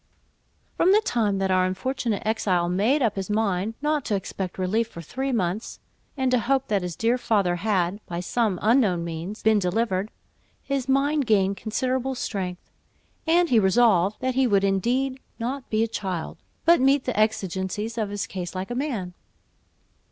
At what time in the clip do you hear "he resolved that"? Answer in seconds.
13.51-14.33